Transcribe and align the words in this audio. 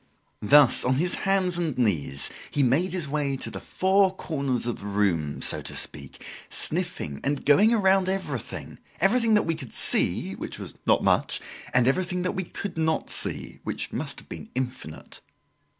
Thus, 0.41 0.83
on 0.83 0.95
his 0.95 1.13
hands 1.29 1.59
and 1.59 1.77
knees, 1.77 2.31
he 2.49 2.63
made 2.63 2.91
his 2.91 3.07
way 3.07 3.37
to 3.37 3.51
the 3.51 3.59
four 3.61 4.15
corners 4.15 4.65
of 4.65 4.79
the 4.79 4.85
room, 4.87 5.43
so 5.43 5.61
to 5.61 5.75
speak, 5.75 6.25
sniffing 6.49 7.19
and 7.23 7.45
going 7.45 7.71
round 7.75 8.09
everything 8.09 8.79
everything 8.99 9.35
that 9.35 9.45
we 9.45 9.53
could 9.53 9.71
see, 9.71 10.33
which 10.33 10.57
was 10.57 10.73
not 10.87 11.03
much, 11.03 11.39
and 11.71 11.87
everything 11.87 12.23
that 12.23 12.31
we 12.31 12.45
could 12.45 12.79
not 12.79 13.11
see, 13.11 13.59
which 13.63 13.91
must 13.93 14.21
have 14.21 14.27
been 14.27 14.49
infinite. 14.55 15.21